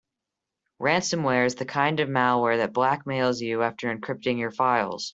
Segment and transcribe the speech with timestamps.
[0.81, 5.09] Ransomware is the kind of malware that blackmails you after encrypting your files.